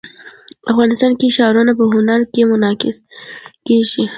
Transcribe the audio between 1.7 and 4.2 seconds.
په هنر کې منعکس کېږي.